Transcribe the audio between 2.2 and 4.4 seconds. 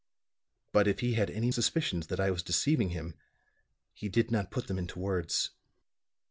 was deceiving him, he did